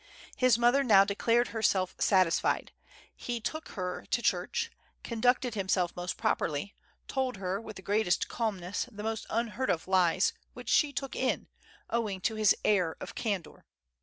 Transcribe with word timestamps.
His 0.35 0.57
mother 0.57 0.83
now 0.83 1.05
declared 1.05 1.49
herself 1.49 1.93
satisfied; 1.99 2.71
he 3.15 3.39
took 3.39 3.67
her 3.77 4.07
to 4.09 4.21
church, 4.23 4.71
conducted 5.03 5.53
himself 5.53 5.95
most 5.95 6.17
properly, 6.17 6.73
told 7.07 7.37
her, 7.37 7.61
with 7.61 7.75
the 7.75 7.83
greatest 7.83 8.27
calmness, 8.27 8.87
the 8.91 9.03
most 9.03 9.27
unheard 9.29 9.69
of 9.69 9.87
lies, 9.87 10.33
which 10.53 10.69
she 10.69 10.91
took 10.91 11.15
in, 11.15 11.49
owing 11.91 12.19
to 12.21 12.33
his 12.33 12.55
air 12.65 12.97
of 12.99 13.13
candor. 13.13 13.63